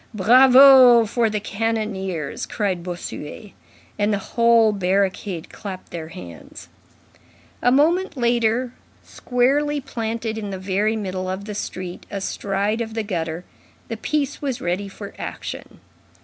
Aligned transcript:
"Bravo 0.15 1.05
for 1.05 1.29
the 1.29 1.39
cannoneers!" 1.39 2.47
cried 2.47 2.81
Bossuet. 2.81 3.51
And 3.99 4.11
the 4.11 4.17
whole 4.33 4.71
barricade 4.71 5.51
clapped 5.51 5.91
their 5.91 6.07
hands. 6.07 6.69
A 7.61 7.71
moment 7.71 8.17
later, 8.17 8.73
squarely 9.03 9.79
planted 9.79 10.39
in 10.39 10.49
the 10.49 10.57
very 10.57 10.95
middle 10.95 11.29
of 11.29 11.45
the 11.45 11.53
street, 11.53 12.07
astride 12.09 12.81
of 12.81 12.95
the 12.95 13.03
gutter, 13.03 13.45
the 13.89 13.97
piece 13.97 14.41
was 14.41 14.59
ready 14.59 14.87
for 14.87 15.13
action. 15.19 15.79